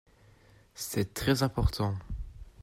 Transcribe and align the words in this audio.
C’est 0.73 1.13
très 1.13 1.43
important. 1.43 1.93